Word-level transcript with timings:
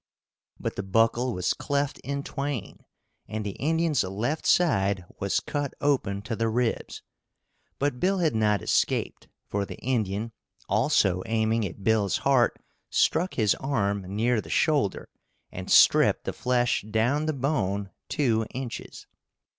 But 0.59 0.77
the 0.77 0.81
buckle 0.81 1.31
was 1.31 1.53
cleft 1.53 1.99
in 1.99 2.23
twain, 2.23 2.85
and 3.27 3.45
the 3.45 3.51
Indian's 3.51 4.03
left 4.03 4.47
side 4.47 5.05
was 5.19 5.39
cut 5.39 5.75
open 5.79 6.23
to 6.23 6.35
the 6.35 6.49
ribs. 6.49 7.03
But 7.77 7.99
Bill 7.99 8.17
had 8.17 8.33
not 8.33 8.63
escaped, 8.63 9.27
for 9.47 9.63
the 9.63 9.77
Indian, 9.77 10.31
also 10.67 11.21
aiming 11.27 11.67
at 11.67 11.83
Bill's 11.83 12.17
heart, 12.25 12.59
struck 12.89 13.35
his 13.35 13.53
arm 13.53 14.01
near 14.15 14.41
the 14.41 14.49
shoulder 14.49 15.07
and 15.51 15.69
stripped 15.69 16.23
the 16.25 16.33
flesh 16.33 16.81
down 16.81 17.27
the 17.27 17.31
bone 17.33 17.91
two 18.09 18.47
inches. 18.55 19.05